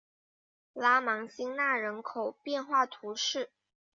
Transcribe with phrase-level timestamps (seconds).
[0.73, 3.51] 拉芒辛讷人口变化图示